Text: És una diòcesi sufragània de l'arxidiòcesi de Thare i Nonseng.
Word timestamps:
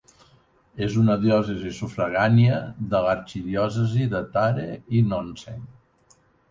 És 0.85 0.95
una 1.01 1.17
diòcesi 1.25 1.73
sufragània 1.81 2.57
de 2.95 3.05
l'arxidiòcesi 3.09 4.11
de 4.17 4.27
Thare 4.35 4.69
i 5.01 5.09
Nonseng. 5.15 5.67